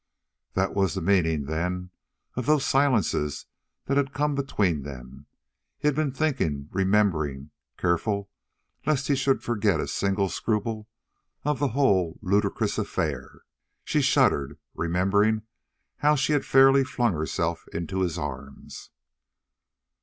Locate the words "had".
3.97-4.15, 5.87-5.93, 16.33-16.45